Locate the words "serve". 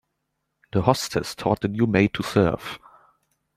2.23-2.79